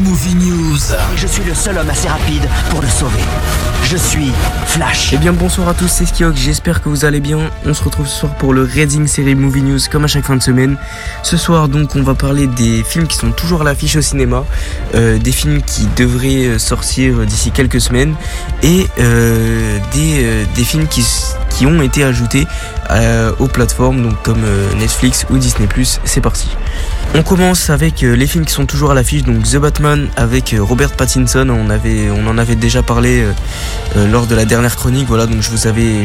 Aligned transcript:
Movie 0.00 0.34
News. 0.34 0.78
Et 1.14 1.16
je 1.16 1.28
suis 1.28 1.44
le 1.44 1.54
seul 1.54 1.78
homme 1.78 1.88
assez 1.90 2.08
rapide 2.08 2.42
pour 2.70 2.82
le 2.82 2.88
sauver. 2.88 3.22
Je 3.84 3.96
suis 3.96 4.32
Flash. 4.66 5.12
Eh 5.12 5.16
bien 5.18 5.32
bonsoir 5.32 5.68
à 5.68 5.74
tous, 5.74 5.86
c'est 5.86 6.06
Skiok, 6.06 6.34
j'espère 6.34 6.82
que 6.82 6.88
vous 6.88 7.04
allez 7.04 7.20
bien. 7.20 7.38
On 7.66 7.72
se 7.72 7.84
retrouve 7.84 8.08
ce 8.08 8.18
soir 8.18 8.34
pour 8.34 8.52
le 8.52 8.64
Reading 8.64 9.06
Série 9.06 9.36
Movie 9.36 9.62
News 9.62 9.78
comme 9.92 10.04
à 10.04 10.06
chaque 10.08 10.24
fin 10.24 10.34
de 10.36 10.42
semaine. 10.42 10.76
Ce 11.22 11.36
soir 11.36 11.68
donc 11.68 11.94
on 11.94 12.02
va 12.02 12.14
parler 12.14 12.48
des 12.48 12.82
films 12.82 13.06
qui 13.06 13.16
sont 13.16 13.30
toujours 13.30 13.60
à 13.60 13.64
l'affiche 13.64 13.94
au 13.94 14.00
cinéma, 14.00 14.44
euh, 14.96 15.18
des 15.18 15.32
films 15.32 15.62
qui 15.62 15.86
devraient 15.96 16.46
euh, 16.46 16.58
sortir 16.58 17.18
d'ici 17.26 17.52
quelques 17.52 17.80
semaines 17.80 18.16
et 18.64 18.88
euh, 18.98 19.78
des, 19.92 20.24
euh, 20.24 20.44
des 20.56 20.64
films 20.64 20.88
qui, 20.88 21.04
qui 21.56 21.66
ont 21.66 21.82
été 21.82 22.04
ajoutés 22.04 22.46
euh, 22.90 23.32
aux 23.38 23.46
plateformes 23.46 24.02
donc 24.02 24.20
comme 24.22 24.42
euh, 24.44 24.72
Netflix 24.74 25.26
ou 25.30 25.38
Disney+. 25.38 25.68
C'est 26.04 26.20
parti. 26.20 26.48
On 27.14 27.22
commence 27.22 27.70
avec 27.70 28.02
euh, 28.02 28.16
les 28.16 28.26
films 28.26 28.44
qui 28.44 28.52
sont 28.52 28.66
toujours 28.66 28.90
à 28.90 28.94
l'affiche, 28.94 29.22
donc 29.22 29.44
The 29.44 29.56
Batman 29.56 30.08
avec 30.16 30.54
Robert 30.58 30.92
Pattinson. 30.92 31.48
On, 31.48 31.70
avait, 31.70 32.10
on 32.10 32.26
en 32.26 32.38
avait 32.38 32.56
déjà 32.56 32.82
parlé 32.82 33.24
lors 34.10 34.26
de 34.26 34.34
la 34.34 34.44
dernière 34.44 34.76
chronique. 34.76 35.06
Voilà, 35.06 35.26
donc 35.26 35.40
je 35.40 35.50
vous 35.50 35.66
avais 35.66 36.04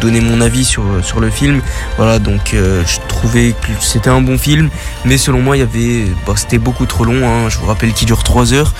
donné 0.00 0.20
mon 0.20 0.40
avis 0.40 0.64
sur, 0.64 0.84
sur 1.02 1.20
le 1.20 1.30
film. 1.30 1.60
Voilà, 1.96 2.18
donc 2.18 2.54
je 2.54 3.08
trouvais 3.08 3.52
que 3.52 3.68
c'était 3.80 4.10
un 4.10 4.20
bon 4.20 4.38
film, 4.38 4.70
mais 5.04 5.18
selon 5.18 5.40
moi, 5.40 5.56
il 5.56 5.60
y 5.60 5.62
avait, 5.62 6.06
bah, 6.26 6.34
c'était 6.36 6.58
beaucoup 6.58 6.86
trop 6.86 7.04
long. 7.04 7.26
hein. 7.28 7.48
Je 7.50 7.58
vous 7.58 7.66
rappelle 7.66 7.92
qu'il 7.92 8.06
dure 8.06 8.22
3 8.22 8.54
heures 8.54 8.72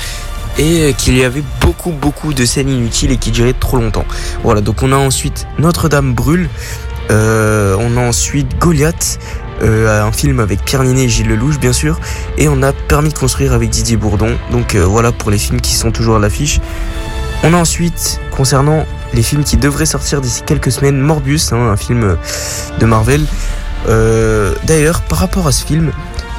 et 0.58 0.82
euh, 0.82 0.92
qu'il 0.92 1.16
y 1.16 1.24
avait 1.24 1.44
beaucoup 1.60 1.90
beaucoup 1.90 2.32
de 2.32 2.44
scènes 2.44 2.68
inutiles 2.68 3.12
et 3.12 3.16
qui 3.16 3.30
duraient 3.30 3.54
trop 3.58 3.76
longtemps. 3.76 4.06
Voilà, 4.42 4.60
donc 4.60 4.82
on 4.82 4.92
a 4.92 4.96
ensuite 4.96 5.46
Notre-Dame 5.58 6.14
brûle. 6.14 6.48
Euh, 7.10 7.76
on 7.78 7.96
a 7.96 8.00
ensuite 8.00 8.58
Goliath, 8.58 9.18
euh, 9.62 10.02
un 10.02 10.12
film 10.12 10.40
avec 10.40 10.64
Pierre 10.64 10.82
Ninet 10.82 11.04
et 11.04 11.08
Gilles 11.08 11.28
Lelouch 11.28 11.58
bien 11.58 11.72
sûr, 11.72 12.00
et 12.36 12.48
on 12.48 12.62
a 12.62 12.72
Permis 12.72 13.10
de 13.10 13.18
construire 13.18 13.52
avec 13.52 13.70
Didier 13.70 13.96
Bourdon. 13.96 14.36
Donc 14.50 14.74
euh, 14.74 14.84
voilà 14.84 15.12
pour 15.12 15.30
les 15.30 15.38
films 15.38 15.60
qui 15.60 15.74
sont 15.74 15.92
toujours 15.92 16.16
à 16.16 16.18
l'affiche. 16.18 16.60
On 17.42 17.52
a 17.52 17.56
ensuite, 17.56 18.20
concernant 18.36 18.86
les 19.12 19.22
films 19.22 19.44
qui 19.44 19.56
devraient 19.56 19.86
sortir 19.86 20.20
d'ici 20.20 20.42
quelques 20.44 20.72
semaines, 20.72 20.98
Morbius, 20.98 21.52
hein, 21.52 21.68
un 21.70 21.76
film 21.76 22.16
de 22.80 22.86
Marvel. 22.86 23.24
D'ailleurs, 24.64 25.02
par 25.02 25.18
rapport 25.18 25.46
à 25.46 25.52
ce 25.52 25.64
film, 25.64 25.92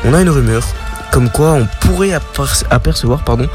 on 0.03 0.13
a 0.13 0.21
une 0.21 0.29
rumeur 0.29 0.63
comme 1.11 1.29
quoi 1.29 1.53
on 1.53 1.67
pourrait 1.81 2.11
aperce- 2.13 2.65
apercevoir 2.69 3.23
pardon, 3.23 3.47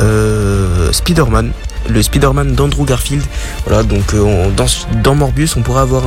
euh, 0.00 0.92
Spider-Man, 0.92 1.52
le 1.88 2.02
Spider-Man 2.02 2.54
d'Andrew 2.54 2.84
Garfield. 2.84 3.22
Voilà, 3.66 3.82
donc 3.82 4.14
euh, 4.14 4.50
dans, 4.56 4.66
dans 5.02 5.14
Morbius, 5.14 5.56
on 5.56 5.62
pourrait 5.62 5.80
avoir 5.82 6.04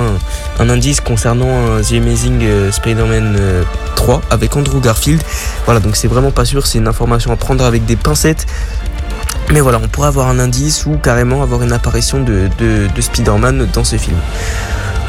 un, 0.60 0.70
indice 0.70 1.02
concernant 1.02 1.82
The 1.82 1.94
Amazing 1.94 2.40
euh, 2.44 2.72
Spider-Man 2.72 3.36
euh, 3.40 3.64
3 3.96 4.22
avec 4.30 4.56
Andrew 4.56 4.80
Garfield. 4.80 5.22
Voilà, 5.66 5.80
donc 5.80 5.96
c'est 5.96 6.08
vraiment 6.08 6.32
pas 6.32 6.46
sûr, 6.46 6.66
c'est 6.68 6.78
une 6.78 6.88
information 6.88 7.32
à 7.32 7.36
prendre 7.36 7.64
avec 7.66 7.86
des 7.86 7.96
pincettes. 7.96 8.46
Mais 9.52 9.60
voilà, 9.60 9.80
on 9.84 9.88
pourrait 9.90 10.08
avoir 10.08 10.30
un 10.30 10.40
indice 10.40 10.86
ou 10.86 10.98
carrément 10.98 11.44
avoir 11.44 11.62
une 11.62 11.74
apparition 11.74 12.22
de, 12.22 12.50
de, 12.58 12.88
de 12.94 13.02
Spider-Man 13.02 13.68
dans 13.74 13.84
ce 13.84 13.98
film. 13.98 14.18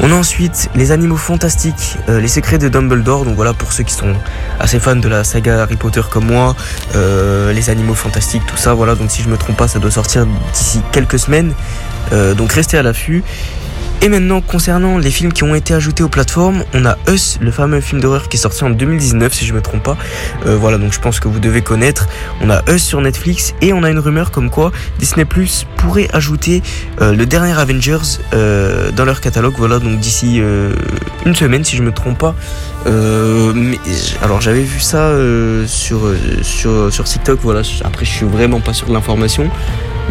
On 0.01 0.11
a 0.11 0.15
ensuite 0.15 0.69
les 0.75 0.91
animaux 0.91 1.15
fantastiques, 1.15 1.97
euh, 2.09 2.19
les 2.19 2.27
secrets 2.27 2.57
de 2.57 2.67
Dumbledore. 2.67 3.23
Donc 3.23 3.35
voilà 3.35 3.53
pour 3.53 3.71
ceux 3.71 3.83
qui 3.83 3.93
sont 3.93 4.13
assez 4.59 4.79
fans 4.79 4.97
de 4.97 5.07
la 5.07 5.23
saga 5.23 5.61
Harry 5.61 5.77
Potter 5.77 6.01
comme 6.09 6.25
moi, 6.25 6.55
euh, 6.95 7.53
les 7.53 7.69
animaux 7.69 7.93
fantastiques, 7.93 8.45
tout 8.45 8.57
ça. 8.57 8.73
Voilà, 8.73 8.95
donc 8.95 9.11
si 9.11 9.21
je 9.21 9.29
me 9.29 9.37
trompe 9.37 9.55
pas, 9.55 9.69
ça 9.69 9.79
doit 9.79 9.91
sortir 9.91 10.25
d'ici 10.51 10.81
quelques 10.91 11.19
semaines. 11.19 11.53
Euh, 12.11 12.33
donc 12.33 12.51
restez 12.51 12.77
à 12.77 12.83
l'affût. 12.83 13.23
Et 14.03 14.09
maintenant, 14.09 14.41
concernant 14.41 14.97
les 14.97 15.09
films 15.09 15.31
qui 15.31 15.43
ont 15.43 15.55
été 15.55 15.73
ajoutés 15.73 16.03
aux 16.03 16.09
plateformes, 16.09 16.65
on 16.73 16.85
a 16.85 16.97
Us, 17.07 17.37
le 17.39 17.51
fameux 17.51 17.79
film 17.79 18.01
d'horreur 18.01 18.27
qui 18.27 18.35
est 18.35 18.39
sorti 18.41 18.65
en 18.65 18.69
2019, 18.69 19.33
si 19.33 19.45
je 19.45 19.53
me 19.53 19.61
trompe 19.61 19.81
pas. 19.81 19.97
Euh, 20.45 20.57
voilà, 20.57 20.77
donc 20.77 20.91
je 20.91 20.99
pense 20.99 21.21
que 21.21 21.29
vous 21.29 21.39
devez 21.39 21.61
connaître. 21.61 22.09
On 22.41 22.49
a 22.49 22.69
Us 22.69 22.83
sur 22.83 22.99
Netflix 22.99 23.53
et 23.61 23.71
on 23.71 23.81
a 23.81 23.89
une 23.89 23.99
rumeur 23.99 24.31
comme 24.31 24.49
quoi 24.49 24.73
Disney 24.99 25.23
Plus 25.23 25.65
pourrait 25.77 26.09
ajouter 26.11 26.61
euh, 26.99 27.15
le 27.15 27.25
dernier 27.25 27.57
Avengers 27.57 28.19
euh, 28.33 28.91
dans 28.91 29.05
leur 29.05 29.21
catalogue. 29.21 29.53
Voilà, 29.57 29.79
donc 29.79 29.97
d'ici 30.01 30.41
une 31.25 31.35
semaine, 31.35 31.63
si 31.63 31.77
je 31.77 31.81
me 31.81 31.93
trompe 31.93 32.17
pas. 32.17 32.35
Mais, 32.85 33.79
alors 34.21 34.41
j'avais 34.41 34.63
vu 34.63 34.81
ça 34.81 35.13
sur, 35.65 36.11
sur, 36.41 36.91
sur 36.91 37.05
TikTok. 37.05 37.39
Voilà, 37.41 37.61
après 37.85 38.03
je 38.03 38.11
suis 38.11 38.25
vraiment 38.25 38.59
pas 38.59 38.73
sûr 38.73 38.87
de 38.89 38.93
l'information. 38.93 39.49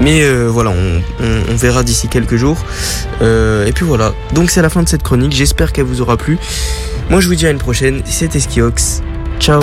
Mais 0.00 0.22
euh, 0.22 0.48
voilà, 0.48 0.70
on, 0.70 1.02
on- 1.24 1.52
on 1.52 1.56
verra 1.56 1.82
d'ici 1.82 2.08
quelques 2.08 2.36
jours. 2.36 2.58
Euh, 3.20 3.66
et 3.66 3.72
puis 3.72 3.84
voilà, 3.84 4.12
donc 4.32 4.50
c'est 4.50 4.62
la 4.62 4.68
fin 4.70 4.82
de 4.82 4.88
cette 4.88 5.02
chronique. 5.02 5.32
J'espère 5.32 5.72
qu'elle 5.72 5.84
vous 5.84 6.00
aura 6.00 6.16
plu. 6.16 6.38
Moi 7.10 7.20
je 7.20 7.28
vous 7.28 7.34
dis 7.34 7.46
à 7.46 7.50
une 7.50 7.58
prochaine. 7.58 8.02
C'était 8.04 8.40
Skiox. 8.40 9.02
Ciao. 9.38 9.60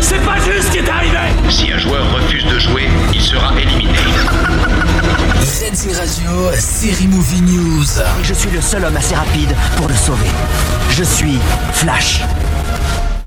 C'est 0.00 0.18
pas 0.24 0.36
juste 0.38 0.66
ce 0.66 0.70
qui 0.72 0.78
est 0.78 0.88
arrivé 0.88 1.16
Si 1.50 1.72
un 1.72 1.78
joueur 1.78 2.02
refuse 2.14 2.44
de 2.44 2.58
jouer, 2.58 2.88
il 3.14 3.20
sera 3.20 3.52
éliminé. 3.60 3.92
Reading 5.60 5.94
Radio, 5.94 6.50
série 6.58 7.06
Movie 7.08 7.42
News. 7.42 7.84
Et 8.20 8.24
je 8.24 8.34
suis 8.34 8.50
le 8.50 8.60
seul 8.60 8.84
homme 8.84 8.96
assez 8.96 9.14
rapide 9.14 9.54
pour 9.76 9.88
le 9.88 9.94
sauver. 9.94 10.26
Je 10.90 11.02
suis 11.04 11.38
Flash. 11.72 12.22